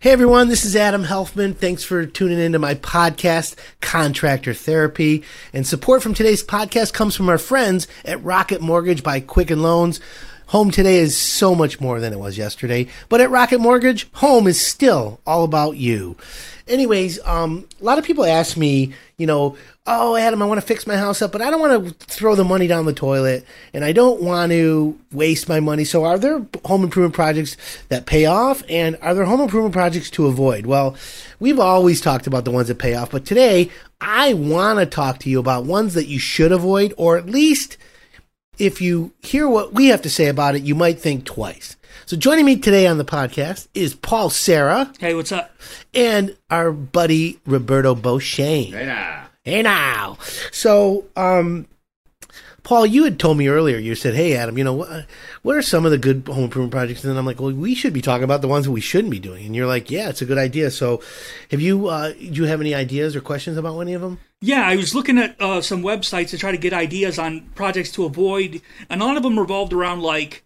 [0.00, 1.56] Hey everyone, this is Adam Helfman.
[1.56, 5.24] Thanks for tuning into my podcast, Contractor Therapy.
[5.52, 9.98] And support from today's podcast comes from our friends at Rocket Mortgage by Quicken Loans.
[10.48, 14.46] Home today is so much more than it was yesterday, but at Rocket Mortgage, home
[14.46, 16.16] is still all about you.
[16.66, 20.66] Anyways, um, a lot of people ask me, you know, oh, Adam, I want to
[20.66, 23.44] fix my house up, but I don't want to throw the money down the toilet
[23.74, 25.84] and I don't want to waste my money.
[25.84, 27.58] So, are there home improvement projects
[27.90, 30.64] that pay off and are there home improvement projects to avoid?
[30.64, 30.96] Well,
[31.40, 33.68] we've always talked about the ones that pay off, but today
[34.00, 37.76] I want to talk to you about ones that you should avoid, or at least
[38.58, 41.76] if you hear what we have to say about it, you might think twice.
[42.06, 44.92] So joining me today on the podcast is Paul Serra.
[44.98, 45.50] Hey, what's up?
[45.94, 48.72] And our buddy Roberto Beauchene.
[48.72, 49.26] Hey now.
[49.42, 50.18] Hey now.
[50.50, 51.66] So, um,
[52.62, 55.06] Paul, you had told me earlier, you said, hey, Adam, you know, what,
[55.42, 57.02] what are some of the good home improvement projects?
[57.02, 59.10] And then I'm like, well, we should be talking about the ones that we shouldn't
[59.10, 59.46] be doing.
[59.46, 60.70] And you're like, yeah, it's a good idea.
[60.70, 61.00] So
[61.50, 64.18] have you, uh, do you have any ideas or questions about any of them?
[64.40, 67.90] Yeah, I was looking at uh, some websites to try to get ideas on projects
[67.92, 70.44] to avoid, and a lot of them revolved around like,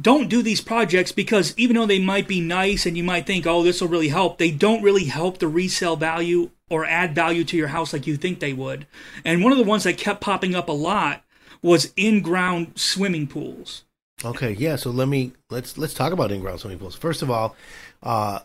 [0.00, 3.46] don't do these projects because even though they might be nice and you might think,
[3.46, 7.44] oh, this will really help, they don't really help the resale value or add value
[7.44, 8.86] to your house like you think they would.
[9.24, 11.24] And one of the ones that kept popping up a lot
[11.62, 13.84] was in-ground swimming pools.
[14.24, 14.76] Okay, yeah.
[14.76, 16.94] So let me let's let's talk about in-ground swimming pools.
[16.94, 17.56] First of all,
[18.02, 18.40] uh,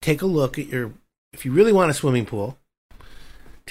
[0.00, 0.92] take a look at your
[1.32, 2.58] if you really want a swimming pool.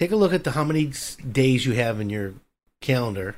[0.02, 0.92] Take a look at the how many
[1.32, 2.34] days you have in your
[2.82, 3.36] calendar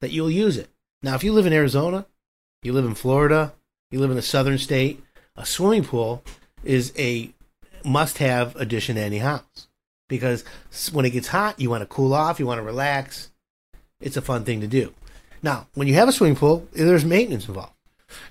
[0.00, 0.70] that you'll use it.
[1.02, 2.06] Now, if you live in Arizona,
[2.62, 3.52] you live in Florida,
[3.90, 5.04] you live in a southern state,
[5.36, 6.24] a swimming pool
[6.64, 7.34] is a
[7.84, 9.68] must have addition to any house
[10.08, 10.42] because
[10.90, 13.30] when it gets hot, you want to cool off, you want to relax.
[14.00, 14.94] It's a fun thing to do.
[15.42, 17.74] Now, when you have a swimming pool, there's maintenance involved.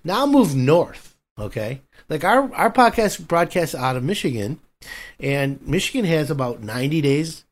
[0.03, 1.81] Now move north, okay?
[2.09, 4.59] Like our, our podcast broadcasts out of Michigan,
[5.19, 7.45] and Michigan has about 90 days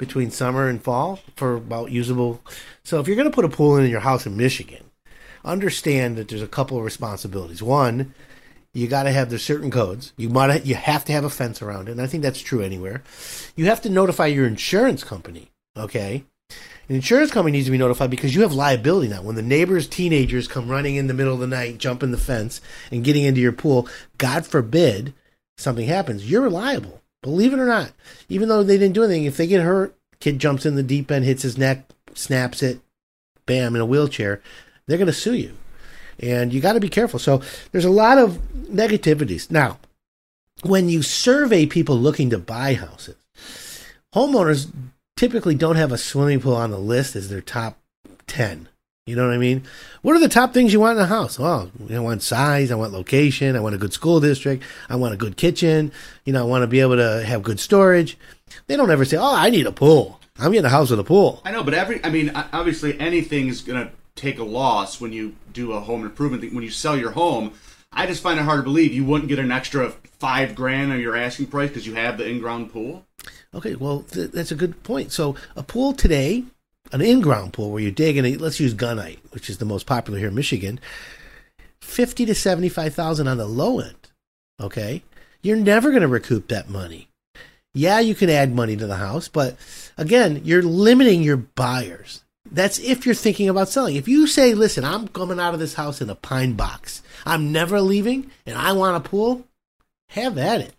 [0.00, 2.40] between summer and fall for about usable.
[2.82, 4.82] So if you're going to put a pool in your house in Michigan,
[5.44, 7.62] understand that there's a couple of responsibilities.
[7.62, 8.14] One,
[8.72, 10.12] you got to have the certain codes.
[10.16, 12.62] You might you have to have a fence around it, and I think that's true
[12.62, 13.02] anywhere.
[13.54, 15.50] You have to notify your insurance company.
[15.76, 16.24] Okay,
[16.88, 19.22] an insurance company needs to be notified because you have liability now.
[19.22, 22.60] When the neighbors' teenagers come running in the middle of the night, jumping the fence,
[22.90, 23.86] and getting into your pool,
[24.18, 25.14] God forbid
[25.58, 26.99] something happens, you're liable.
[27.22, 27.92] Believe it or not,
[28.28, 31.10] even though they didn't do anything, if they get hurt, kid jumps in the deep
[31.10, 32.80] end, hits his neck, snaps it,
[33.46, 34.40] bam, in a wheelchair,
[34.86, 35.56] they're going to sue you.
[36.18, 37.18] And you got to be careful.
[37.18, 37.42] So
[37.72, 39.50] there's a lot of negativities.
[39.50, 39.78] Now,
[40.62, 43.16] when you survey people looking to buy houses,
[44.14, 44.70] homeowners
[45.16, 47.78] typically don't have a swimming pool on the list as their top
[48.26, 48.68] 10.
[49.06, 49.64] You know what I mean?
[50.02, 51.36] What are the top things you want in a house?
[51.36, 55.14] Well, I want size, I want location, I want a good school district, I want
[55.14, 55.90] a good kitchen,
[56.24, 58.16] you know, I want to be able to have good storage.
[58.68, 60.20] They don't ever say, "Oh, I need a pool.
[60.38, 63.48] I'm getting a house with a pool." I know, but every I mean, obviously anything
[63.48, 66.54] is going to take a loss when you do a home improvement thing.
[66.54, 67.52] When you sell your home,
[67.92, 69.90] I just find it hard to believe you wouldn't get an extra
[70.20, 73.06] 5 grand on your asking price because you have the in-ground pool.
[73.54, 75.10] Okay, well, th- that's a good point.
[75.10, 76.44] So, a pool today
[76.92, 80.18] an in-ground pool where you dig and let's use gunite, which is the most popular
[80.18, 80.80] here in Michigan,
[81.80, 84.08] fifty to seventy-five thousand on the low end.
[84.60, 85.02] Okay,
[85.42, 87.08] you're never going to recoup that money.
[87.72, 89.56] Yeah, you can add money to the house, but
[89.96, 92.24] again, you're limiting your buyers.
[92.50, 93.96] That's if you're thinking about selling.
[93.96, 97.02] If you say, "Listen, I'm coming out of this house in a pine box.
[97.24, 99.46] I'm never leaving, and I want a pool,"
[100.10, 100.74] have at it.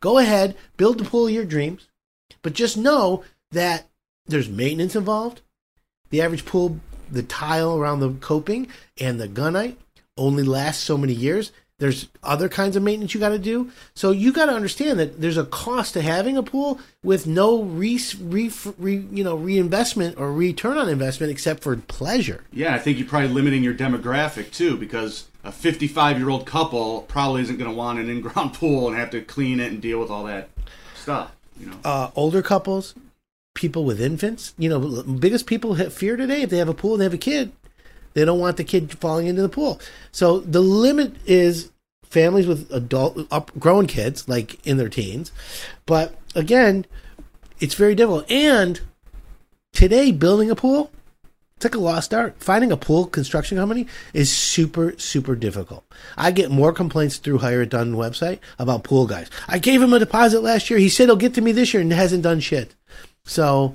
[0.00, 1.88] Go ahead, build the pool of your dreams,
[2.42, 3.88] but just know that
[4.26, 5.40] there's maintenance involved
[6.10, 8.68] the average pool, the tile around the coping
[9.00, 9.76] and the gunite
[10.16, 11.52] only lasts so many years.
[11.78, 13.72] There's other kinds of maintenance you got to do.
[13.94, 17.62] So you got to understand that there's a cost to having a pool with no
[17.62, 22.44] re, re, re, you know reinvestment or return on investment except for pleasure.
[22.52, 27.02] Yeah, I think you're probably limiting your demographic too because a 55 year old couple
[27.02, 29.98] probably isn't going to want an in-ground pool and have to clean it and deal
[29.98, 30.48] with all that
[30.94, 31.34] stuff.
[31.58, 32.94] You know, uh, older couples
[33.54, 34.54] people with infants.
[34.58, 37.14] You know, biggest people have fear today if they have a pool and they have
[37.14, 37.52] a kid,
[38.14, 39.80] they don't want the kid falling into the pool.
[40.12, 41.70] So the limit is
[42.04, 45.32] families with adult up grown kids like in their teens.
[45.86, 46.86] But again,
[47.60, 48.30] it's very difficult.
[48.30, 48.80] And
[49.72, 50.90] today building a pool
[51.56, 52.34] it's like a lost art.
[52.42, 55.84] Finding a pool construction company is super, super difficult.
[56.16, 59.30] I get more complaints through Hire It Done website about pool guys.
[59.48, 60.78] I gave him a deposit last year.
[60.78, 62.74] He said he'll get to me this year and hasn't done shit.
[63.24, 63.74] So,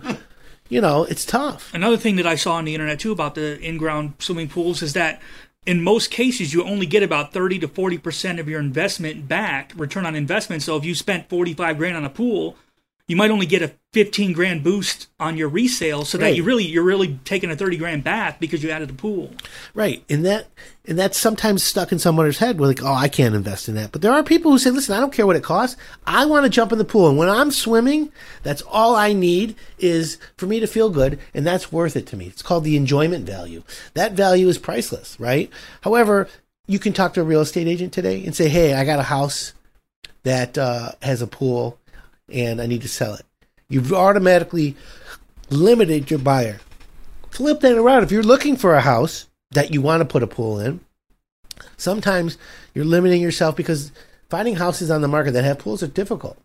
[0.69, 1.73] you know, it's tough.
[1.73, 4.93] Another thing that I saw on the internet too about the in-ground swimming pools is
[4.93, 5.21] that
[5.65, 10.05] in most cases you only get about 30 to 40% of your investment back return
[10.05, 12.55] on investment so if you spent 45 grand on a pool
[13.09, 16.35] you might only get a 15 grand boost on your resale so that Right.
[16.35, 19.31] you really you're really taking a 30 grand bath because you added a pool
[19.73, 20.47] Right, and that
[20.85, 22.59] and that's sometimes stuck in someone's head.
[22.59, 23.91] Where like, oh, I can't invest in that.
[23.91, 25.75] But there are people who say, listen, I don't care what it costs.
[26.07, 28.11] I want to jump in the pool, and when I'm swimming,
[28.43, 32.15] that's all I need is for me to feel good, and that's worth it to
[32.17, 32.25] me.
[32.27, 33.63] It's called the enjoyment value.
[33.93, 35.51] That value is priceless, right?
[35.81, 36.27] However,
[36.67, 39.03] you can talk to a real estate agent today and say, hey, I got a
[39.03, 39.53] house
[40.23, 41.78] that uh, has a pool,
[42.31, 43.25] and I need to sell it.
[43.67, 44.75] You've automatically
[45.49, 46.59] limited your buyer
[47.29, 48.03] flip that around.
[48.03, 50.79] If you're looking for a house that you want to put a pool in,
[51.77, 52.37] sometimes
[52.73, 53.91] you're limiting yourself because
[54.29, 56.37] finding houses on the market that have pools are difficult.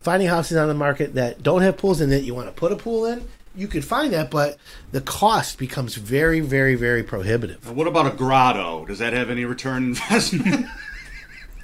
[0.00, 2.72] Finding houses on the market that don't have pools and that you want to put
[2.72, 3.26] a pool in,
[3.56, 4.56] you could find that, but
[4.92, 7.74] the cost becomes very, very, very prohibitive.
[7.74, 8.84] What about a grotto?
[8.86, 10.66] Does that have any return investment?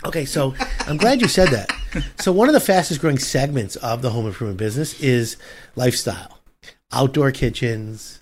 [0.04, 0.54] Okay, so
[0.86, 1.70] I'm glad you said that.
[2.20, 5.36] So one of the fastest growing segments of the home improvement business is
[5.76, 6.40] lifestyle,
[6.92, 8.20] outdoor kitchens,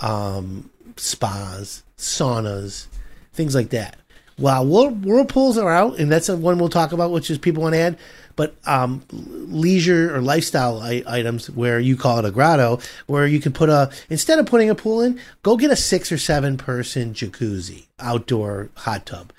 [0.00, 2.86] um, spas, saunas,
[3.32, 3.96] things like that.
[4.36, 7.80] While whirlpools are out, and that's one we'll talk about, which is people want to
[7.80, 7.98] add.
[8.36, 13.40] But um, leisure or lifestyle I- items, where you call it a grotto, where you
[13.40, 16.56] can put a instead of putting a pool in, go get a six or seven
[16.56, 19.30] person jacuzzi, outdoor hot tub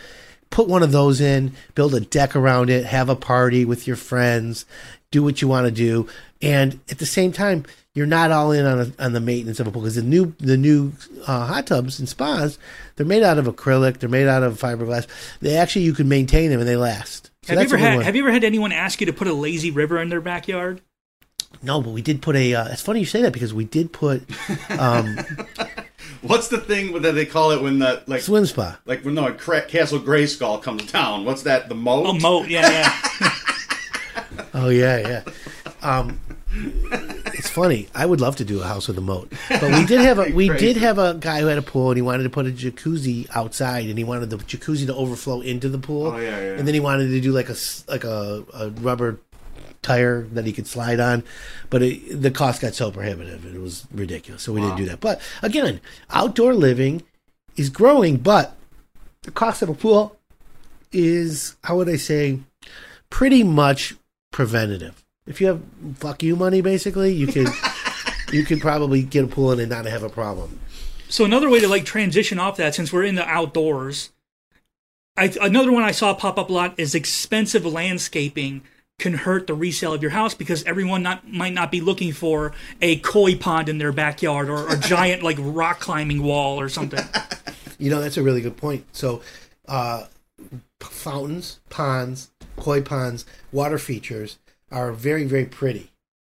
[0.52, 3.96] put one of those in, build a deck around it, have a party with your
[3.96, 4.66] friends,
[5.10, 6.08] do what you want to do,
[6.42, 9.68] and at the same time, you're not all in on, a, on the maintenance of
[9.68, 10.94] a pool because the new the new
[11.28, 12.58] uh, hot tubs and spas
[12.96, 15.08] they're made out of acrylic, they're made out of fiberglass.
[15.42, 17.32] They actually you can maintain them and they last.
[17.44, 19.34] So have you ever had have you ever had anyone ask you to put a
[19.34, 20.82] lazy river in their backyard
[21.64, 22.56] no, but we did put a.
[22.56, 24.24] Uh, it's funny you say that because we did put
[24.72, 25.20] um,
[26.22, 28.78] What's the thing that they call it when the like swim spa.
[28.86, 31.26] like when no Cra- Castle Grayskull comes to town?
[31.26, 31.68] What's that?
[31.70, 32.06] The moat?
[32.08, 33.32] oh moat yeah yeah
[34.54, 35.24] Oh yeah, yeah.
[35.82, 36.20] Um,
[37.34, 37.88] it's funny.
[37.96, 40.32] I would love to do a house with a moat, but we did have a
[40.32, 40.66] we Crazy.
[40.74, 43.28] did have a guy who had a pool and he wanted to put a jacuzzi
[43.36, 46.08] outside and he wanted the jacuzzi to overflow into the pool.
[46.08, 46.58] Oh, yeah, yeah.
[46.58, 47.56] And then he wanted to do like a
[47.88, 49.20] like a, a rubber
[49.82, 51.24] tire that he could slide on,
[51.70, 54.44] but it, the cost got so prohibitive it was ridiculous.
[54.44, 55.00] So we didn't do that.
[55.00, 57.04] But again, outdoor living
[57.56, 58.56] is growing, but
[59.24, 60.18] the cost of a pool
[60.92, 62.40] is how would I say
[63.10, 63.96] pretty much
[64.32, 65.04] preventative.
[65.28, 65.62] If you have
[65.96, 67.48] fuck you money, basically, you could
[68.32, 70.60] you could probably get a pool in and not have a problem.
[71.10, 74.12] So another way to like transition off that, since we're in the outdoors,
[75.18, 78.62] I, another one I saw pop up a lot is expensive landscaping
[79.02, 82.54] can hurt the resale of your house because everyone not might not be looking for
[82.82, 87.04] a koi pond in their backyard or a giant like rock climbing wall or something.
[87.80, 88.86] You know, that's a really good point.
[88.92, 89.24] So,
[89.68, 90.06] uh,
[90.80, 94.38] fountains, ponds, koi ponds, water features
[94.72, 95.90] are very, very pretty.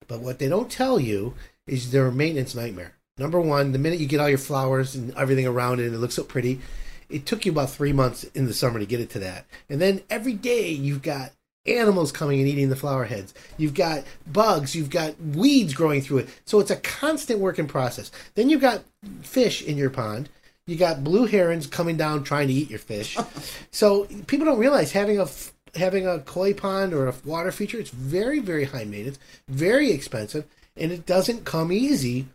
[0.09, 1.35] But what they don't tell you
[1.67, 2.95] is they're a maintenance nightmare.
[3.19, 5.99] Number one, the minute you get all your flowers and everything around it and it
[5.99, 6.63] looks so pretty,
[7.11, 9.45] it took you about three months in the summer to get it to that.
[9.69, 11.33] And then every day you've got
[11.67, 13.35] animals coming and eating the flower heads.
[13.57, 16.29] You've got bugs, you've got weeds growing through it.
[16.45, 18.11] So it's a constant working process.
[18.35, 18.83] Then you've got
[19.23, 20.29] fish in your pond.
[20.67, 23.17] You got blue herons coming down trying to eat your fish.
[23.71, 25.27] so people don't realize having a
[25.75, 29.19] having a koi pond or a water feature it's very very high maintenance,
[29.49, 32.27] very expensive, and it doesn't come easy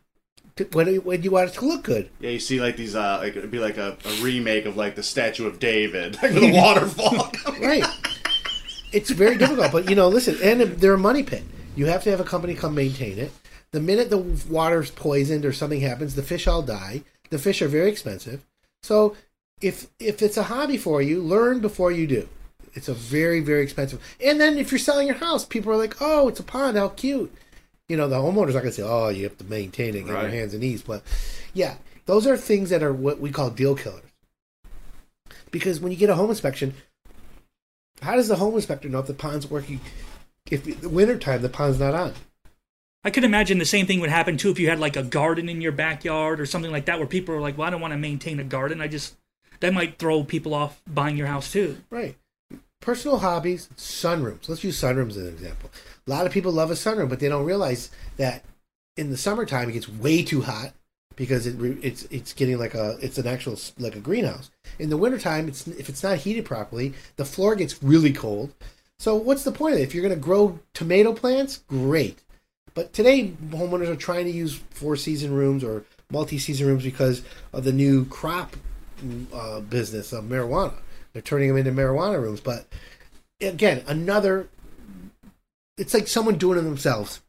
[0.73, 2.09] when when you want it to look good.
[2.19, 4.95] Yeah, you see like these uh like it'd be like a, a remake of like
[4.95, 7.31] the Statue of David, like with a waterfall.
[7.59, 7.85] Right.
[8.91, 11.43] It's very difficult, but you know, listen, and they're a money pit.
[11.75, 13.31] You have to have a company come maintain it.
[13.71, 17.03] The minute the water's poisoned or something happens, the fish all die.
[17.29, 18.43] The fish are very expensive.
[18.81, 19.15] So
[19.61, 22.27] if if it's a hobby for you, learn before you do.
[22.73, 24.01] It's a very very expensive.
[24.23, 26.77] And then if you're selling your house, people are like, "Oh, it's a pond.
[26.77, 27.33] How cute."
[27.87, 30.15] You know, the homeowners are going to say, "Oh, you have to maintain it, get
[30.15, 31.03] on your hands and knees." But
[31.53, 34.03] yeah, those are things that are what we call deal killers.
[35.51, 36.73] Because when you get a home inspection,
[38.01, 39.79] how does the home inspector know if the pond's working?
[40.49, 42.13] If the wintertime the pond's not on,
[43.03, 45.47] I could imagine the same thing would happen too if you had like a garden
[45.47, 47.93] in your backyard or something like that, where people are like, "Well, I don't want
[47.93, 48.81] to maintain a garden.
[48.81, 49.15] I just
[49.59, 52.15] that might throw people off buying your house too." right?
[52.81, 54.47] Personal hobbies, sunrooms.
[54.47, 55.69] Let's use sunrooms as an example.
[56.07, 58.43] A lot of people love a sunroom, but they don't realize that
[58.95, 60.73] in the summertime it gets way too hot
[61.19, 64.49] because it it's it's getting like a it's an actual like a greenhouse.
[64.79, 68.53] In the wintertime, it's if it's not heated properly, the floor gets really cold.
[68.99, 69.83] So what's the point of it?
[69.83, 72.23] If you're going to grow tomato plants, great.
[72.73, 77.21] But today, homeowners are trying to use four season rooms or multi season rooms because
[77.51, 78.55] of the new crop
[79.33, 80.75] uh, business of marijuana.
[81.11, 82.39] They're turning them into marijuana rooms.
[82.39, 82.65] But
[83.41, 84.47] again, another.
[85.77, 87.19] It's like someone doing it themselves.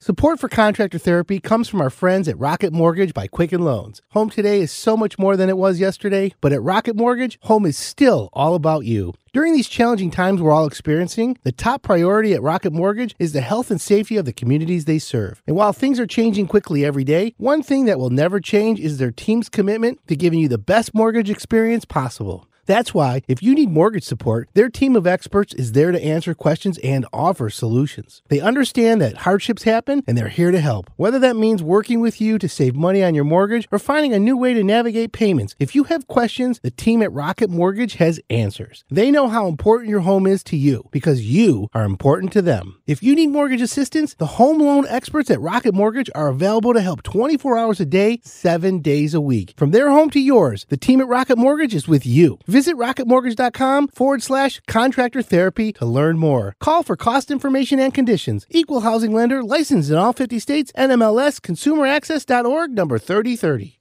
[0.00, 4.00] Support for contractor therapy comes from our friends at Rocket Mortgage by Quicken Loans.
[4.10, 7.66] Home today is so much more than it was yesterday, but at Rocket Mortgage, home
[7.66, 9.12] is still all about you.
[9.32, 13.40] During these challenging times we're all experiencing, the top priority at Rocket Mortgage is the
[13.40, 15.42] health and safety of the communities they serve.
[15.48, 18.98] And while things are changing quickly every day, one thing that will never change is
[18.98, 22.47] their team's commitment to giving you the best mortgage experience possible.
[22.68, 26.34] That's why, if you need mortgage support, their team of experts is there to answer
[26.34, 28.20] questions and offer solutions.
[28.28, 30.90] They understand that hardships happen and they're here to help.
[30.96, 34.18] Whether that means working with you to save money on your mortgage or finding a
[34.18, 38.20] new way to navigate payments, if you have questions, the team at Rocket Mortgage has
[38.28, 38.84] answers.
[38.90, 42.82] They know how important your home is to you because you are important to them.
[42.86, 46.82] If you need mortgage assistance, the home loan experts at Rocket Mortgage are available to
[46.82, 49.54] help 24 hours a day, 7 days a week.
[49.56, 52.38] From their home to yours, the team at Rocket Mortgage is with you.
[52.66, 56.54] rocketmortgage.com forward slash contractor therapy to learn more.
[56.60, 58.46] Call for cost information and conditions.
[58.50, 60.72] Equal housing lender licensed in all 50 states.
[60.76, 63.78] NMLS consumeraccess.org number 3030.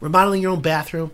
[0.00, 1.10] Remodeling your own bathroom,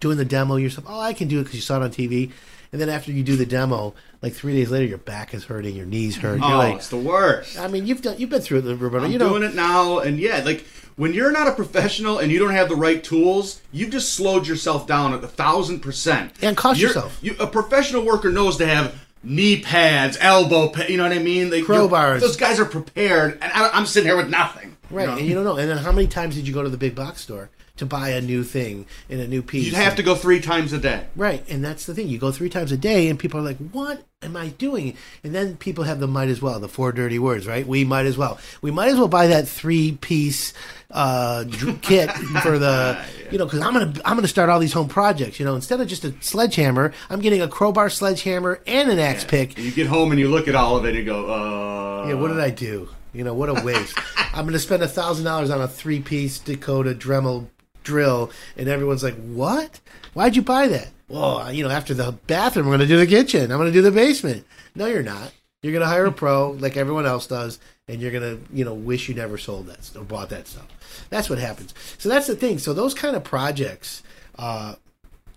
[0.00, 0.86] doing the demo yourself.
[0.88, 2.30] Oh, I can do it because you saw it on TV.
[2.70, 5.74] And then after you do the demo, like three days later, your back is hurting,
[5.74, 6.38] your knees hurt.
[6.40, 7.58] You're Oh, like, it's the worst.
[7.58, 9.06] I mean, you've done, you've been through it, Roberto.
[9.06, 10.66] I'm you know, doing it now, and yeah, like
[10.98, 14.46] when you're not a professional and you don't have the right tools, you've just slowed
[14.46, 16.32] yourself down at a thousand percent.
[16.42, 17.18] And cost You're- yourself.
[17.22, 20.90] You, a professional worker knows to have knee pads, elbow pads.
[20.90, 21.50] You know what I mean?
[21.50, 22.20] They, Crowbars.
[22.20, 24.76] Those guys are prepared, and I, I'm sitting here with nothing.
[24.90, 25.02] right?
[25.02, 25.16] You know?
[25.18, 25.56] And you don't know.
[25.56, 27.48] And then how many times did you go to the big box store
[27.78, 29.66] to buy a new thing in a new piece?
[29.66, 31.06] You'd have to go three times a day.
[31.16, 32.08] Right, and that's the thing.
[32.08, 35.34] You go three times a day, and people are like, "What am I doing?" And
[35.34, 37.66] then people have the might as well, the four dirty words, right?
[37.66, 38.38] We might as well.
[38.62, 40.52] We might as well buy that three piece
[40.90, 41.44] uh,
[41.82, 42.10] kit
[42.42, 45.38] for the, you know, because I'm gonna I'm gonna start all these home projects.
[45.38, 49.24] You know, instead of just a sledgehammer, I'm getting a crowbar, sledgehammer, and an axe
[49.24, 49.56] pick.
[49.56, 52.08] And you get home and you look at all of it and you go, uh.
[52.08, 52.88] Yeah, what did I do?
[53.12, 53.98] You know, what a waste.
[54.32, 57.48] I'm going to spend a thousand dollars on a three piece Dakota Dremel
[57.88, 59.80] drill, and everyone's like, "What?
[60.14, 63.06] Why'd you buy that?" Well, you know, after the bathroom, I'm going to do the
[63.06, 63.50] kitchen.
[63.50, 64.46] I'm going to do the basement.
[64.74, 65.32] No, you're not.
[65.62, 68.64] You're going to hire a pro like everyone else does, and you're going to, you
[68.64, 70.68] know, wish you never sold that or bought that stuff.
[71.10, 71.74] That's what happens.
[71.96, 72.58] So that's the thing.
[72.58, 74.02] So those kind of projects.
[74.38, 74.76] Uh,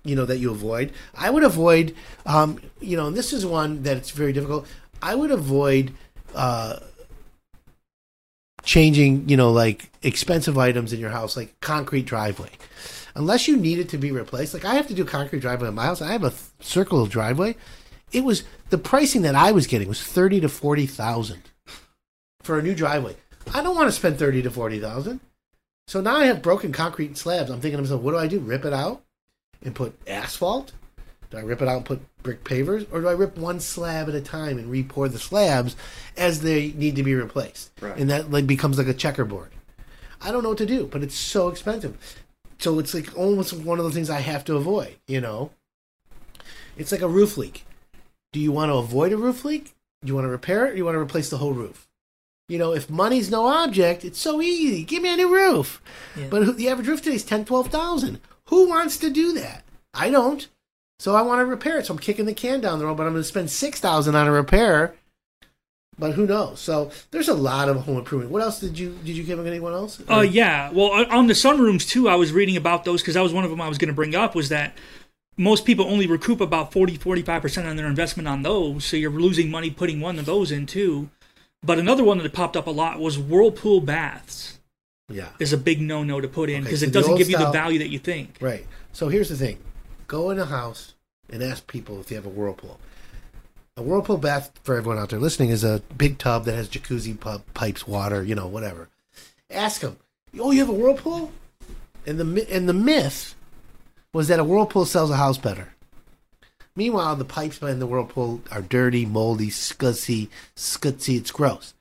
[0.04, 0.94] you know that you avoid.
[1.14, 4.68] I would avoid, um, you know, and this is one that it's very difficult.
[5.00, 5.94] I would avoid
[6.34, 6.80] uh,
[8.64, 12.50] changing, you know, like expensive items in your house, like concrete driveway,
[13.16, 14.54] unless you need it to be replaced.
[14.54, 16.02] Like I have to do concrete driveway in my house.
[16.02, 17.56] I have a th- circle driveway.
[18.12, 21.44] It was the pricing that I was getting was thirty to forty thousand
[22.42, 23.16] for a new driveway.
[23.54, 25.22] I don't want to spend thirty to forty thousand.
[25.88, 27.50] So now I have broken concrete slabs.
[27.50, 28.40] I'm thinking to myself, what do I do?
[28.40, 29.04] Rip it out
[29.64, 30.74] and put asphalt?
[31.32, 34.10] Do I rip it out and put brick pavers, or do I rip one slab
[34.10, 35.78] at a time and re-pour the slabs
[36.18, 37.72] as they need to be replaced?
[37.80, 37.98] Right.
[37.98, 39.52] And that like becomes like a checkerboard.
[40.22, 41.98] I don't know what to do, but it's so expensive.
[42.60, 44.98] So it's like almost one of the things I have to avoid.
[45.08, 45.52] You know,
[46.78, 47.66] it's like a roof leak.
[48.34, 49.74] Do you want to avoid a roof leak?
[50.02, 51.88] Do you want to repair it, or do you want to replace the whole roof?
[52.50, 54.84] You know, if money's no object, it's so easy.
[54.84, 55.82] Give me a new roof.
[56.18, 56.28] Yeah.
[56.30, 58.20] But the average roof today is ten, twelve thousand.
[58.48, 59.64] Who wants to do that?
[59.94, 60.48] I don't.
[61.02, 61.88] So I want to repair it.
[61.88, 64.14] So I'm kicking the can down the road, but I'm going to spend six thousand
[64.14, 64.94] on a repair.
[65.98, 66.60] But who knows?
[66.60, 68.32] So there's a lot of home improvement.
[68.32, 70.00] What else did you did you give anyone else?
[70.08, 70.70] Uh, yeah.
[70.72, 73.50] Well, on- the sunrooms too, I was reading about those because that was one of
[73.50, 74.36] them I was going to bring up.
[74.36, 74.78] Was that
[75.38, 79.10] most people only recoup about 40 45 percent on their investment on those, so you're
[79.10, 81.10] losing money putting one of those in too.
[81.64, 84.60] But another one that popped up a lot was whirlpool baths.
[85.10, 85.30] yeah.
[85.40, 87.50] Is a big no-no to put in Okay, because so it doesn't give you the
[87.50, 88.38] value that you think.
[88.40, 88.68] Right.
[88.94, 89.58] So here's the thing:
[90.12, 90.94] go in a house
[91.32, 92.82] and ask people if they have a whirlpool.
[93.78, 97.18] A whirlpool bath for everyone out there listening is a big tub that has jacuzzi
[97.18, 98.90] pub, pipes, water, you know, whatever.
[99.50, 99.96] Ask them,
[100.38, 101.32] "Oh, you have a whirlpool?"
[102.06, 103.36] And the and the myth
[104.14, 105.76] was that a whirlpool sells a house better.
[106.76, 110.28] Meanwhile, the pipes behind the whirlpool are dirty, moldy, scussy,
[110.58, 111.18] scutsy.
[111.18, 111.74] It's gross.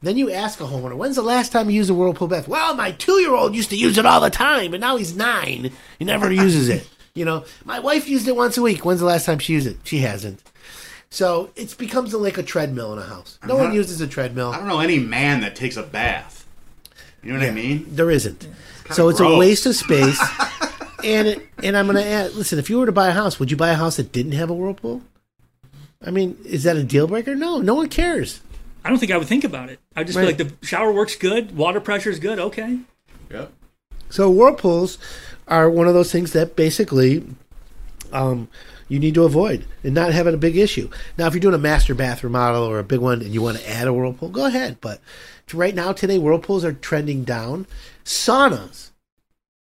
[0.00, 2.48] Then you ask a homeowner, when's the last time you used a whirlpool bath?
[2.48, 5.14] Well, my two year old used to use it all the time, but now he's
[5.14, 5.70] nine.
[5.98, 6.88] He never uses it.
[7.14, 8.84] You know, my wife used it once a week.
[8.84, 9.76] When's the last time she used it?
[9.84, 10.42] She hasn't.
[11.10, 13.38] So it becomes like a treadmill in a house.
[13.46, 14.50] No one uses a treadmill.
[14.50, 16.44] I don't know any man that takes a bath.
[17.22, 17.86] You know what I mean?
[17.88, 18.48] There isn't.
[18.90, 20.20] So it's a waste of space.
[21.04, 23.38] and it, and I'm going to add, listen, if you were to buy a house,
[23.38, 25.02] would you buy a house that didn't have a whirlpool?
[26.04, 27.36] I mean, is that a deal breaker?
[27.36, 28.40] No, no one cares.
[28.84, 29.78] I don't think I would think about it.
[29.94, 30.36] I'd just Right.
[30.36, 32.80] be like, the shower works good, water pressure is good, okay.
[33.30, 33.52] Yep.
[34.14, 34.96] So whirlpools
[35.48, 37.26] are one of those things that basically
[38.12, 38.46] um,
[38.86, 40.88] you need to avoid and not having a big issue.
[41.18, 43.58] Now, if you're doing a master bath remodel or a big one and you want
[43.58, 44.76] to add a whirlpool, go ahead.
[44.80, 45.00] But
[45.52, 47.66] right now, today, whirlpools are trending down.
[48.04, 48.92] Saunas,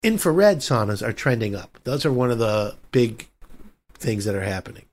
[0.03, 1.79] infrared saunas, are trending up.
[1.85, 3.29] Those are one of the big
[3.95, 4.87] things that are happening.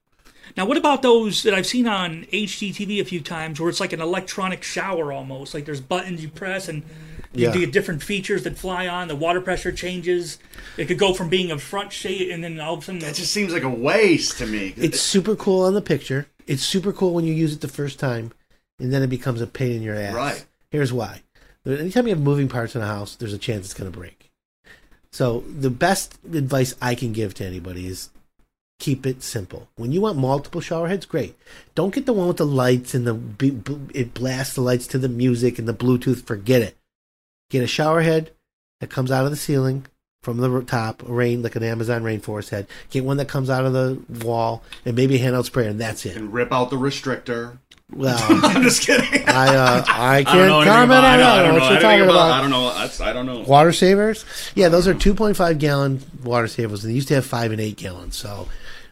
[0.56, 3.94] Now, what about those that I've seen on HGTV a few times where it's like
[3.94, 5.56] an electronic shower almost?
[5.56, 6.84] Like there's buttons you press and
[7.34, 7.54] you Yeah.
[7.58, 9.08] get different features that fly on.
[9.08, 10.38] The water pressure changes.
[10.78, 13.00] It could go from being a front shade and then all of a sudden.
[13.02, 14.74] That just seems like a waste to me.
[14.78, 16.28] It's super cool on the picture.
[16.48, 18.32] It's super cool when you use it the first time,
[18.80, 20.14] and then it becomes a pain in your ass.
[20.14, 20.46] Right.
[20.72, 21.22] Here's why.
[21.66, 24.30] Anytime you have moving parts in a house, there's a chance it's going to break.
[25.12, 28.10] So the best advice I can give to anybody is
[28.80, 29.70] keep it simple.
[29.76, 31.36] When you want multiple shower heads, great.
[31.76, 34.88] Don't get the one with the lights and the b- b- it blasts the lights
[34.88, 36.24] to the music and the Bluetooth.
[36.24, 36.78] Forget it.
[37.52, 38.32] Get a shower head
[38.80, 39.86] that comes out of the ceiling
[40.24, 42.68] from the top, rain like an Amazon rainforest head.
[42.90, 46.06] Get one that comes out of the wall and maybe a handheld sprayer, and that's
[46.06, 46.16] it.
[46.16, 47.58] and rip out the restrictor.
[47.94, 49.24] Well, I'm just kidding.
[49.28, 51.04] I uh, I I can't know anything comment about.
[51.04, 51.28] I on that.
[51.28, 52.12] I I don't don't know know what you're talking about.
[52.12, 52.32] about.
[52.32, 52.74] I don't know.
[52.74, 53.40] That's, I don't know.
[53.42, 54.26] Water savers?
[54.56, 56.84] Yeah, those are 2.5 gallon water savers.
[56.84, 58.16] They used to have five and eight gallons.
[58.16, 58.48] So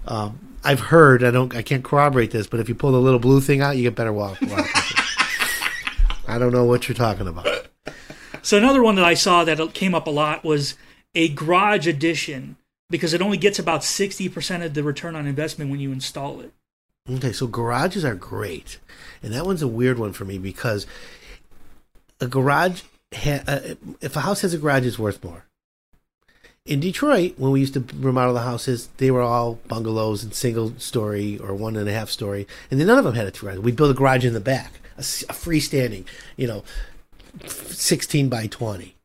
[0.06, 1.24] um, I've heard.
[1.24, 1.56] I don't.
[1.56, 3.96] I can't corroborate this, but if you pull the little blue thing out, you get
[3.96, 4.46] better water.
[4.48, 4.63] water.
[6.28, 7.48] I don't know what you're talking about.
[8.41, 10.75] So another one that I saw that came up a lot was
[11.15, 12.55] a garage addition
[12.89, 16.51] because it only gets about 60% of the return on investment when you install it.
[17.10, 18.79] Okay, so garages are great,
[19.24, 20.86] and that one's a weird one for me because
[22.19, 23.60] a garage, ha- uh,
[24.01, 25.46] if a house has a garage, it's worth more.
[26.65, 30.74] In Detroit, when we used to remodel the houses, they were all bungalows and single
[30.77, 33.58] story or one and a half story, and then none of them had a garage.
[33.58, 36.05] We'd build a garage in the back, a, freestanding,
[36.38, 36.63] you know,
[37.48, 38.96] sixteen by twenty,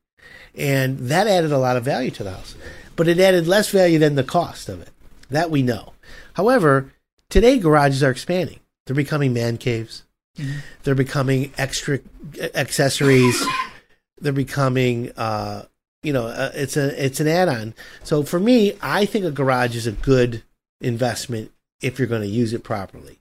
[0.55, 2.55] and that added a lot of value to the house.
[2.97, 4.91] But it added less value than the cost of it.
[5.31, 5.95] That we know.
[6.35, 6.93] However,
[7.29, 8.61] today garages are expanding.
[8.87, 10.03] They're becoming man caves.
[10.83, 12.01] They're becoming extra
[12.55, 13.45] accessories.
[14.21, 15.65] They're becoming, uh,
[16.03, 17.75] you know, uh, it's a it's an add-on.
[18.03, 20.43] So for me, I think a garage is a good
[20.81, 23.21] investment if you're going to use it properly.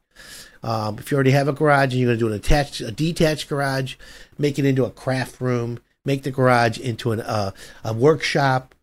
[0.64, 2.92] Um, if you already have a garage and you're going to do an attached, a
[2.92, 3.96] detached garage,
[4.38, 7.52] make it into a craft room, make the garage into an, uh,
[7.84, 8.74] a workshop,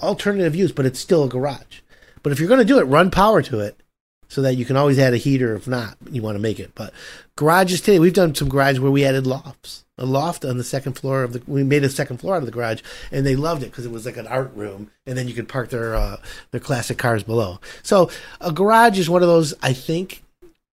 [0.00, 1.80] alternative use, but it's still a garage.
[2.22, 3.80] But if you're going to do it, run power to it
[4.28, 6.72] so that you can always add a heater if not you want to make it.
[6.74, 6.92] But
[7.36, 10.94] garages today, we've done some garages where we added lofts, a loft on the second
[10.94, 11.42] floor of the.
[11.46, 13.92] We made a second floor out of the garage, and they loved it because it
[13.92, 16.16] was like an art room, and then you could park their uh,
[16.50, 17.60] their classic cars below.
[17.82, 20.22] So a garage is one of those I think.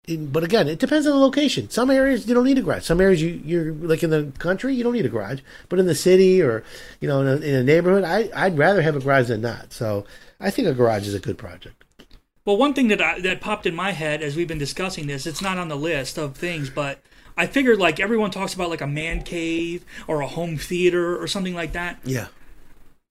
[0.10, 1.70] In- But again, it depends on the location.
[1.70, 2.84] Some areas you don't need a garage.
[2.84, 5.40] Some areas you you're like in the country, you don't need a garage.
[5.70, 6.64] But in the city or
[7.00, 9.72] you know in a, in a neighborhood, I I'd rather have a garage than not.
[9.74, 10.06] So
[10.40, 11.84] I think a garage is a good project.
[12.46, 15.28] Well, one thing that I, that popped in my head as we've been discussing this,
[15.28, 17.00] it's not on the list of things, but
[17.38, 21.28] I figured like everyone talks about like a man cave or a home theater or
[21.28, 22.00] something like that.
[22.04, 22.28] Yeah.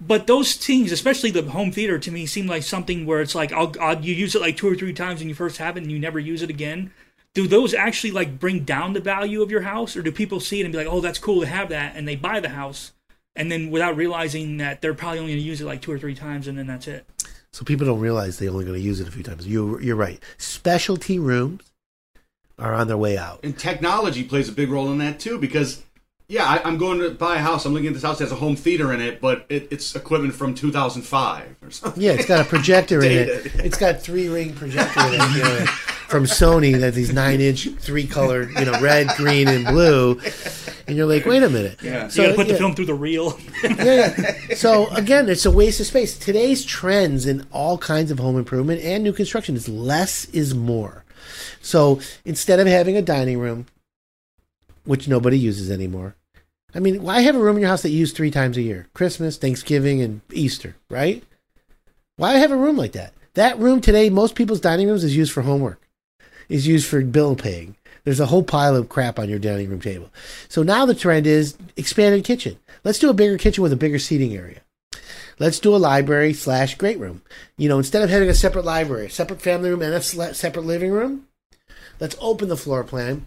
[0.00, 3.52] But those things, especially the home theater, to me seem like something where it's like
[3.52, 5.82] I'll, I'll you use it like two or three times when you first have it
[5.82, 6.92] and you never use it again.
[7.34, 10.60] Do those actually like bring down the value of your house, or do people see
[10.60, 12.92] it and be like, "Oh, that's cool to have that," and they buy the house,
[13.36, 15.98] and then without realizing that they're probably only going to use it like two or
[15.98, 17.04] three times, and then that's it.
[17.52, 19.46] So people don't realize they're only going to use it a few times.
[19.46, 20.22] You you're right.
[20.38, 21.72] Specialty rooms
[22.58, 23.40] are on their way out.
[23.42, 25.82] And technology plays a big role in that too, because
[26.30, 27.64] yeah, I, I'm going to buy a house.
[27.64, 29.96] I'm looking at this house that has a home theater in it, but it, it's
[29.96, 32.02] equipment from 2005 or something.
[32.02, 33.54] Yeah, it's got a projector in it.
[33.68, 35.66] It's got three ring projector in it you know,
[36.06, 36.78] from Sony.
[36.78, 40.20] That these nine inch, three color, you know, red, green, and blue.
[40.86, 41.82] And you're like, wait a minute.
[41.82, 42.08] Yeah.
[42.08, 43.38] So you got to put yeah, the film through the reel.
[43.64, 44.54] yeah, yeah.
[44.54, 46.18] So again, it's a waste of space.
[46.18, 51.04] Today's trends in all kinds of home improvement and new construction is less is more.
[51.62, 53.66] So instead of having a dining room,
[54.88, 56.16] which nobody uses anymore,
[56.74, 58.62] I mean, why have a room in your house that you use three times a
[58.62, 58.86] year?
[58.94, 61.22] Christmas, Thanksgiving, and Easter, right?
[62.16, 63.12] Why have a room like that?
[63.34, 65.80] That room today, most people's dining rooms is used for homework,
[66.48, 67.76] is used for bill paying.
[68.04, 70.10] There's a whole pile of crap on your dining room table.
[70.48, 72.58] So now the trend is expanded kitchen.
[72.82, 74.62] Let's do a bigger kitchen with a bigger seating area.
[75.38, 77.20] Let's do a library slash great room.
[77.58, 80.90] You know, instead of having a separate library, separate family room, and a separate living
[80.90, 81.26] room,
[82.00, 83.26] let's open the floor plan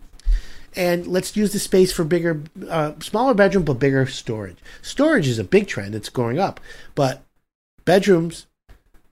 [0.76, 4.58] and let's use the space for bigger, uh, smaller bedroom, but bigger storage.
[4.82, 5.96] Storage is a big trend.
[5.96, 6.60] It's going up,
[6.96, 7.24] but
[7.86, 8.48] bedrooms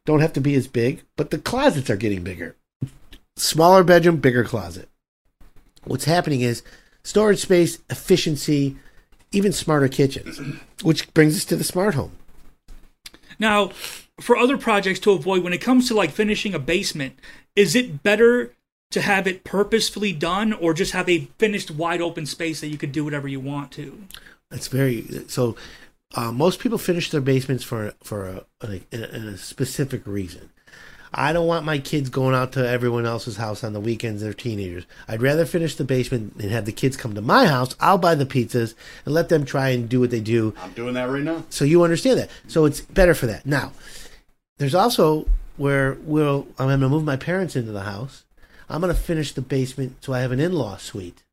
[0.05, 2.55] don't have to be as big, but the closets are getting bigger.
[3.35, 4.89] Smaller bedroom, bigger closet.
[5.83, 6.63] What's happening is
[7.03, 8.77] storage space, efficiency,
[9.31, 10.39] even smarter kitchens,
[10.81, 12.11] which brings us to the smart home.
[13.37, 13.69] Now,
[14.19, 17.17] for other projects to avoid, when it comes to like finishing a basement,
[17.55, 18.53] is it better
[18.91, 22.77] to have it purposefully done or just have a finished wide open space that you
[22.77, 24.03] could do whatever you want to?
[24.51, 25.55] It's very so.
[26.15, 28.97] Uh, most people finish their basements for for a, a, a,
[29.33, 30.49] a specific reason.
[31.13, 34.21] I don't want my kids going out to everyone else's house on the weekends.
[34.21, 34.85] They're teenagers.
[35.07, 37.75] I'd rather finish the basement and have the kids come to my house.
[37.79, 38.75] I'll buy the pizzas
[39.05, 40.53] and let them try and do what they do.
[40.61, 41.45] I'm doing that right now.
[41.49, 42.29] So you understand that.
[42.47, 43.45] So it's better for that.
[43.45, 43.71] Now,
[44.57, 48.23] there's also where we'll I'm going to move my parents into the house.
[48.69, 51.23] I'm going to finish the basement so I have an in-law suite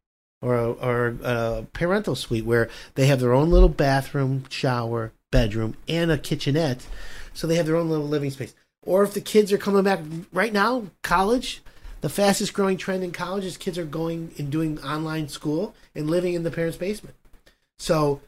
[0.40, 5.76] or a, or a parental suite where they have their own little bathroom, shower, bedroom,
[5.88, 6.86] and a kitchenette.
[7.34, 8.54] So they have their own little living space.
[8.84, 10.00] Or if the kids are coming back
[10.32, 11.62] right now, college,
[12.00, 16.08] the fastest growing trend in college is kids are going and doing online school and
[16.08, 17.16] living in the parents' basement.
[17.78, 18.20] So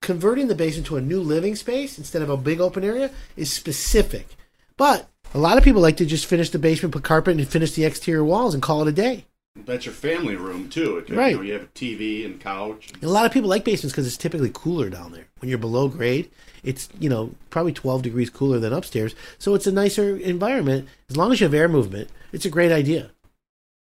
[0.00, 3.52] converting the basement to a new living space instead of a big open area is
[3.52, 4.36] specific.
[4.76, 7.72] But a lot of people like to just finish the basement, put carpet, and finish
[7.72, 9.26] the exterior walls and call it a day.
[9.54, 10.96] That's your family room too.
[10.98, 11.32] It could, Right.
[11.32, 12.90] You, know, you have a TV and couch.
[12.94, 15.26] And a lot of people like basements because it's typically cooler down there.
[15.40, 16.30] When you're below grade,
[16.62, 20.88] it's you know probably 12 degrees cooler than upstairs, so it's a nicer environment.
[21.10, 23.10] As long as you have air movement, it's a great idea.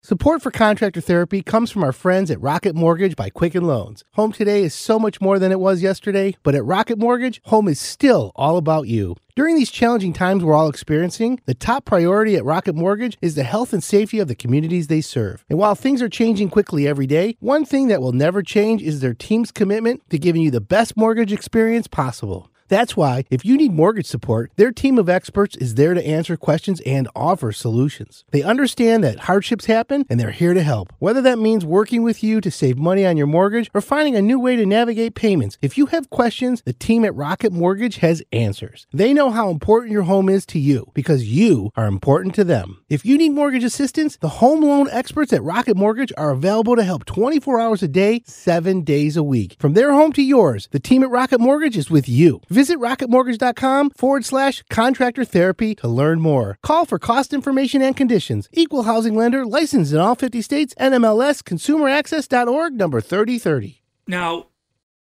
[0.04, 4.02] Support for contractor therapy comes from our friends at Rocket Mortgage by Quicken Loans.
[4.14, 7.68] Home today is so much more than it was yesterday, but at Rocket Mortgage, home
[7.68, 9.14] is still all about you.
[9.36, 13.44] During these challenging times we're all experiencing, the top priority at Rocket Mortgage is the
[13.44, 15.44] health and safety of the communities they serve.
[15.48, 18.98] And while things are changing quickly every day, one thing that will never change is
[18.98, 22.50] their team's commitment to giving you the best mortgage experience possible.
[22.72, 26.38] That's why, if you need mortgage support, their team of experts is there to answer
[26.38, 28.24] questions and offer solutions.
[28.30, 30.90] They understand that hardships happen and they're here to help.
[30.98, 34.22] Whether that means working with you to save money on your mortgage or finding a
[34.22, 38.22] new way to navigate payments, if you have questions, the team at Rocket Mortgage has
[38.32, 38.86] answers.
[38.90, 42.82] They know how important your home is to you because you are important to them.
[42.88, 46.84] If you need mortgage assistance, the home loan experts at Rocket Mortgage are available to
[46.84, 49.56] help 24 hours a day, 7 days a week.
[49.58, 52.40] From their home to yours, the team at Rocket Mortgage is with you.
[52.48, 56.58] Visit rocketmortgage.com forward slash contractor therapy to learn more.
[56.62, 58.48] Call for cost information and conditions.
[58.52, 60.74] Equal housing lender licensed in all 50 states.
[60.80, 63.82] NMLS consumeraccess.org number 3030.
[64.06, 64.46] Now,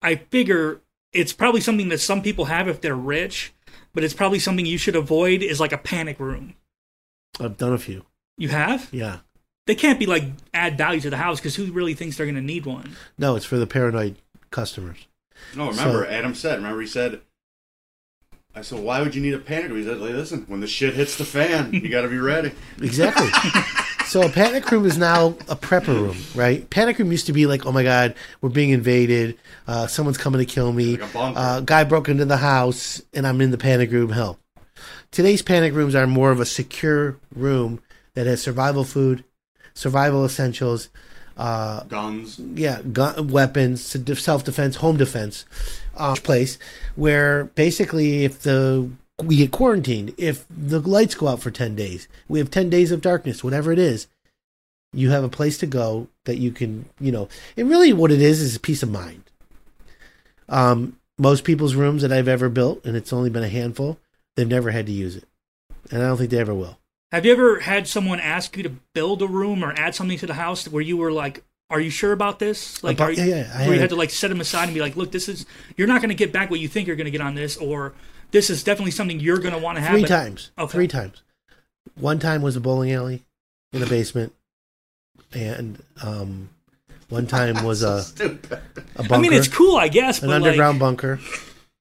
[0.01, 0.81] I figure
[1.13, 3.53] it's probably something that some people have if they're rich,
[3.93, 6.55] but it's probably something you should avoid is like a panic room.
[7.39, 8.05] I've done a few.
[8.37, 8.89] You have?
[8.91, 9.19] Yeah.
[9.65, 12.35] They can't be like add value to the house because who really thinks they're going
[12.35, 12.95] to need one?
[13.17, 14.15] No, it's for the paranoid
[14.51, 15.07] customers.
[15.55, 16.57] No, remember So- Adam said.
[16.57, 17.21] Remember he said.
[18.59, 19.77] I said, why would you need a panic room?
[19.77, 22.51] He said, listen, when the shit hits the fan, you got to be ready.
[22.81, 23.29] Exactly.
[24.05, 26.69] so a panic room is now a prepper room, right?
[26.69, 30.39] Panic room used to be like, oh my god, we're being invaded, uh, someone's coming
[30.39, 33.57] to kill me, Like a uh, guy broke into the house, and I'm in the
[33.57, 34.11] panic room.
[34.11, 34.39] Help!
[35.11, 37.81] Today's panic rooms are more of a secure room
[38.13, 39.23] that has survival food,
[39.73, 40.89] survival essentials,
[41.39, 42.37] uh, Guns.
[42.37, 43.81] yeah, gun, weapons,
[44.19, 45.45] self defense, home defense,
[45.95, 46.59] uh, place
[46.95, 48.89] where basically if the
[49.23, 52.91] we get quarantined, if the lights go out for ten days, we have ten days
[52.91, 54.07] of darkness, whatever it is,
[54.91, 58.21] you have a place to go that you can, you know, and really what it
[58.21, 59.23] is is a peace of mind.
[60.49, 63.97] Um, most people's rooms that I've ever built, and it's only been a handful,
[64.35, 65.25] they've never had to use it,
[65.89, 66.78] and I don't think they ever will.
[67.11, 70.27] Have you ever had someone ask you to build a room or add something to
[70.27, 73.23] the house where you were like, "Are you sure about this?" Like, About- are you,
[73.23, 74.95] yeah, yeah, I where you had- had to like set them aside and be like,
[74.95, 75.45] "Look, this is
[75.75, 77.57] you're not going to get back what you think you're going to get on this,"
[77.57, 77.93] or
[78.31, 80.51] "This is definitely something you're going to want to have." Three but- times.
[80.59, 80.71] Okay.
[80.71, 81.23] Three times.
[81.95, 83.23] One time was a bowling alley
[83.73, 84.33] in the basement,
[85.33, 86.49] and um,
[87.09, 88.51] one time was a, Stupid.
[88.95, 91.19] a bunker, I mean, it's cool, I guess, an but underground like, bunker,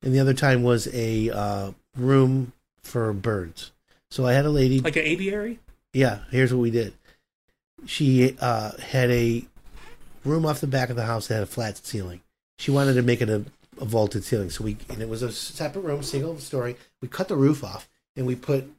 [0.02, 3.72] and the other time was a uh, room for birds.
[4.10, 4.80] So I had a lady.
[4.80, 5.58] like an aviary.
[5.92, 6.94] yeah, here's what we did.
[7.86, 9.44] She uh, had a
[10.24, 12.20] room off the back of the house that had a flat ceiling.
[12.58, 13.44] She wanted to make it a,
[13.80, 16.76] a vaulted ceiling, so we and it was a separate room, single story.
[17.00, 18.70] We cut the roof off and we put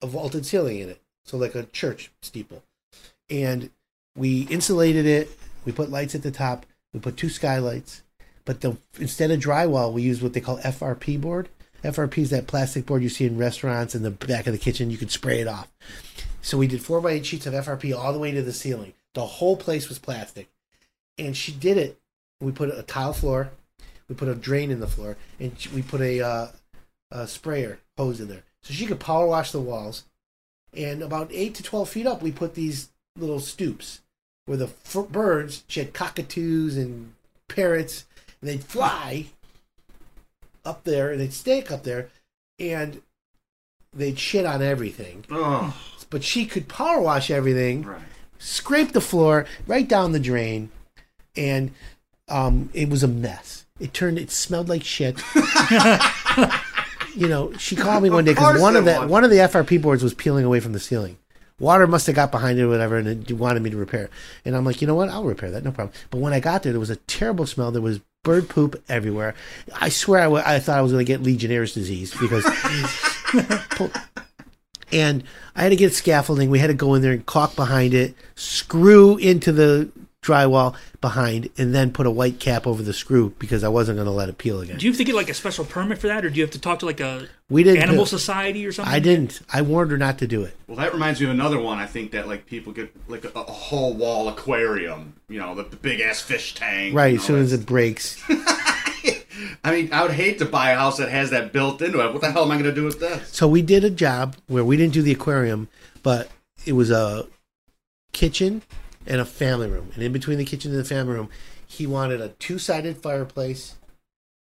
[0.00, 2.62] a vaulted ceiling in it, so like a church steeple.
[3.28, 3.70] And
[4.16, 5.30] we insulated it.
[5.64, 6.64] We put lights at the top.
[6.94, 8.02] We put two skylights,
[8.44, 11.48] but the instead of drywall, we used what they call FRP board.
[11.82, 14.90] FRP is that plastic board you see in restaurants in the back of the kitchen.
[14.90, 15.68] You could spray it off.
[16.42, 18.94] So we did four by eight sheets of FRP all the way to the ceiling.
[19.14, 20.48] The whole place was plastic,
[21.18, 21.98] and she did it.
[22.40, 23.50] We put a tile floor,
[24.08, 26.46] we put a drain in the floor, and we put a, uh,
[27.10, 30.04] a sprayer hose in there, so she could power wash the walls.
[30.74, 34.00] And about eight to twelve feet up, we put these little stoops
[34.46, 35.64] where the f- birds.
[35.66, 37.12] She had cockatoos and
[37.48, 38.06] parrots,
[38.40, 39.26] and they'd fly
[40.64, 42.08] up there and they'd stake up there.
[42.58, 43.00] and
[43.92, 45.24] they'd shit on everything.
[45.30, 45.76] Oh,
[46.10, 48.00] But she could power wash everything, right.
[48.38, 50.70] scrape the floor right down the drain,
[51.36, 51.72] and
[52.28, 53.64] um, it was a mess.
[53.80, 54.18] It turned.
[54.18, 55.20] It smelled like shit.
[57.16, 59.80] you know, she called me one day because one of the one of the FRP
[59.80, 61.16] boards was peeling away from the ceiling.
[61.58, 64.04] Water must have got behind it or whatever, and it wanted me to repair.
[64.04, 64.10] it.
[64.44, 65.10] And I'm like, you know what?
[65.10, 65.94] I'll repair that, no problem.
[66.10, 67.70] But when I got there, there was a terrible smell.
[67.70, 69.34] There was bird poop everywhere.
[69.80, 72.44] I swear, I I thought I was going to get Legionnaire's disease because
[74.92, 75.24] and
[75.56, 76.50] I had to get scaffolding.
[76.50, 79.90] We had to go in there and caulk behind it, screw into the
[80.22, 84.06] drywall behind, and then put a white cap over the screw because I wasn't going
[84.06, 84.76] to let it peel again.
[84.78, 86.50] Do you have to get like a special permit for that, or do you have
[86.52, 87.82] to talk to like a We didn't.
[87.82, 88.92] animal peel- society or something?
[88.92, 89.40] I didn't.
[89.52, 90.54] I warned her not to do it.
[90.66, 91.78] Well, that reminds me of another one.
[91.78, 95.14] I think that like people get like a, a whole wall aquarium.
[95.28, 96.94] You know, the, the big ass fish tank.
[96.94, 98.22] Right as soon that as it breaks.
[99.64, 102.12] I mean, I would hate to buy a house that has that built into it.
[102.12, 103.28] What the hell am I going to do with this?
[103.30, 105.68] So we did a job where we didn't do the aquarium,
[106.02, 106.30] but
[106.66, 107.26] it was a
[108.12, 108.62] kitchen
[109.10, 109.90] and a family room.
[109.94, 111.28] And in between the kitchen and the family room,
[111.66, 113.76] he wanted a two-sided fireplace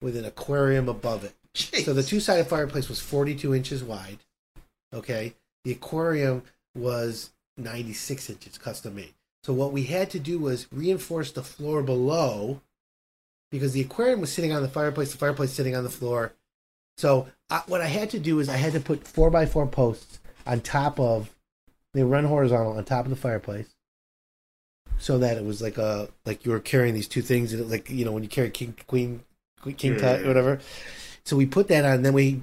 [0.01, 1.33] with an aquarium above it.
[1.83, 4.19] So the two-sided fireplace was 42 inches wide.
[4.93, 6.43] Okay, the aquarium
[6.75, 9.13] was 96 inches, custom made.
[9.43, 12.61] So what we had to do was reinforce the floor below,
[13.51, 16.33] because the aquarium was sitting on the fireplace, the fireplace sitting on the floor.
[16.97, 19.67] So I, what I had to do is I had to put four by four
[19.67, 21.29] posts on top of.
[21.93, 23.72] They run horizontal on top of the fireplace,
[25.03, 27.89] so that it was like a like you were carrying these two things, and like
[27.89, 29.21] you know when you carry king queen
[29.59, 30.27] queen- king Yeah, tut yeah, yeah.
[30.29, 30.59] whatever.
[31.25, 32.41] So we put that on, and then we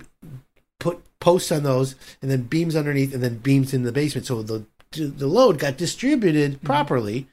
[0.78, 4.26] put posts on those, and then beams underneath, and then beams in the basement.
[4.26, 7.28] So the the load got distributed properly.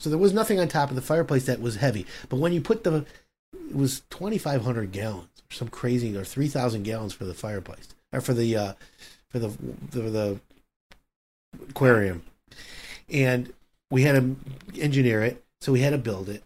[0.00, 2.04] So there was nothing on top of the fireplace that was heavy.
[2.28, 3.06] But when you put the,
[3.70, 7.34] it was twenty five hundred gallons, or some crazy, or three thousand gallons for the
[7.34, 8.72] fireplace, or for the, uh,
[9.28, 9.50] for the
[9.90, 10.40] for the
[11.70, 12.24] aquarium,
[13.08, 13.52] and
[13.92, 15.44] we had to engineer it.
[15.60, 16.42] So we had to build it.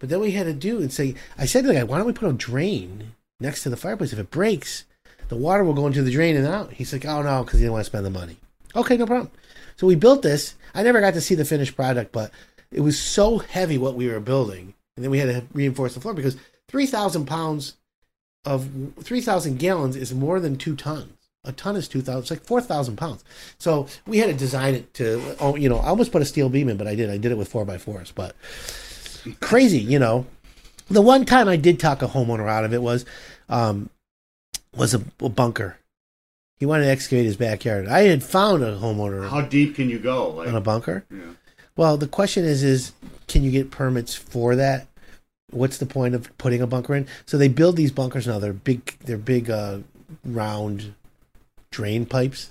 [0.00, 2.06] But then we had to do and say, I said to the guy, why don't
[2.06, 4.14] we put a drain next to the fireplace?
[4.14, 4.84] If it breaks,
[5.28, 6.72] the water will go into the drain and out.
[6.72, 8.38] He's like, oh no, because he didn't want to spend the money.
[8.74, 9.30] Okay, no problem.
[9.76, 10.54] So we built this.
[10.74, 12.32] I never got to see the finished product, but
[12.72, 14.74] it was so heavy what we were building.
[14.96, 16.36] And then we had to reinforce the floor because
[16.68, 17.74] 3,000 pounds
[18.46, 18.68] of
[19.00, 21.12] 3,000 gallons is more than two tons.
[21.44, 23.24] A ton is 2,000, it's like 4,000 pounds.
[23.56, 26.50] So we had to design it to, oh, you know, I almost put a steel
[26.50, 27.08] beam in, but I did.
[27.08, 28.36] I did it with 4 by 4s But
[29.40, 30.26] crazy, you know.
[30.90, 33.06] The one time I did talk a homeowner out of it was,
[33.48, 33.88] um,
[34.76, 35.78] was a, a bunker.
[36.58, 37.88] He wanted to excavate his backyard.
[37.88, 40.30] I had found a homeowner How deep can you go?
[40.30, 41.06] Like, on a bunker.
[41.10, 41.20] yeah.
[41.74, 42.92] Well, the question is, is
[43.28, 44.88] can you get permits for that?
[45.52, 47.06] What's the point of putting a bunker in?
[47.24, 48.38] So they build these bunkers now.
[48.38, 48.98] They're big.
[49.04, 49.78] They're big, uh,
[50.24, 50.94] round
[51.70, 52.50] drain pipes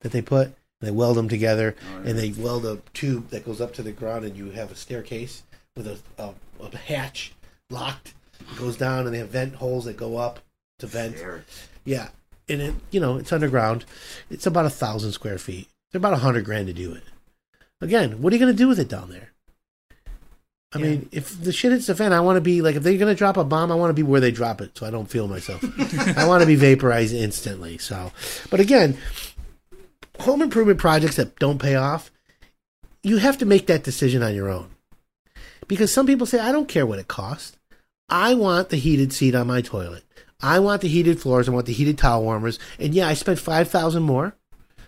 [0.00, 0.52] that they put.
[0.80, 3.92] They weld them together, Oh, and they weld a tube that goes up to the
[3.92, 5.42] ground, and you have a staircase
[5.76, 7.32] with a, a, a hatch
[7.68, 8.14] locked.
[8.40, 10.40] It goes down, and they have vent holes that go up
[10.78, 11.18] to vent.
[11.18, 11.42] Scary.
[11.84, 12.08] Yeah,
[12.48, 13.84] and it you know it's underground.
[14.30, 15.68] It's about a thousand square feet.
[15.88, 17.02] It's about a hundred grand to do it.
[17.82, 19.32] Again, what are you going to do with it down there?
[20.72, 20.84] I Yeah.
[20.84, 23.12] mean, if the shit hits the fan, I want to be like if they're going
[23.12, 25.10] to drop a bomb, I want to be where they drop it, so I don't
[25.10, 25.64] feel myself.
[26.16, 27.76] I want to be vaporized instantly.
[27.78, 28.12] So,
[28.50, 28.96] but again,
[30.20, 32.10] home improvement projects that don't pay off,
[33.02, 34.68] you have to make that decision on your own.
[35.66, 37.56] Because some people say, I don't care what it costs.
[38.08, 40.04] I want the heated seat on my toilet.
[40.42, 41.48] I want the heated floors.
[41.48, 42.58] I want the heated towel warmers.
[42.78, 44.34] And yeah, I spent five thousand more,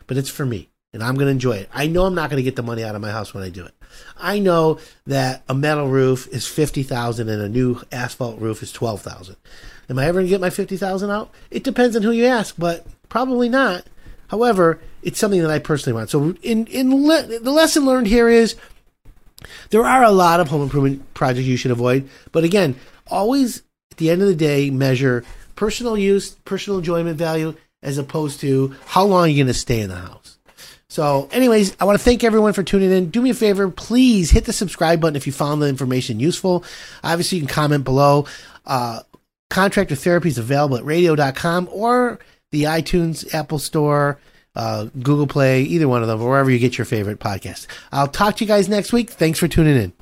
[0.06, 1.68] but it's for me, and I'm going to enjoy it.
[1.74, 3.48] I know I'm not going to get the money out of my house when I
[3.50, 3.74] do it.
[4.16, 8.72] I know that a metal roof is fifty thousand and a new asphalt roof is
[8.72, 9.36] twelve thousand.
[9.88, 11.30] Am I ever to get my fifty thousand out?
[11.50, 13.84] It depends on who you ask, but probably not.
[14.28, 16.10] However, it's something that I personally want.
[16.10, 18.56] So, in in le- the lesson learned here is
[19.70, 22.08] there are a lot of home improvement projects you should avoid.
[22.30, 22.76] But again,
[23.08, 25.24] always at the end of the day, measure
[25.56, 29.90] personal use, personal enjoyment value, as opposed to how long you're going to stay in
[29.90, 30.38] the house.
[30.92, 33.08] So, anyways, I want to thank everyone for tuning in.
[33.08, 36.64] Do me a favor, please hit the subscribe button if you found the information useful.
[37.02, 38.26] Obviously, you can comment below.
[38.66, 39.00] Uh,
[39.48, 42.18] contractor therapy is available at radio.com or
[42.50, 44.18] the iTunes, Apple Store,
[44.54, 47.68] uh, Google Play, either one of them, or wherever you get your favorite podcast.
[47.90, 49.08] I'll talk to you guys next week.
[49.08, 49.92] Thanks for tuning in.